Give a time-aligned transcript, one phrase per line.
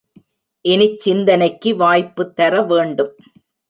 [0.65, 3.13] இனிச் சிந்தனைக்கு வாய்ப்பு தர வேண்டும்.